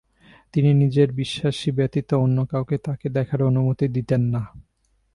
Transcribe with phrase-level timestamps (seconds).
[0.53, 4.41] তিনি নিজের বিশ্বাসী ব্যতীত অন্য কাউকে তাঁকে দেখার অনুমতি দিতেন না।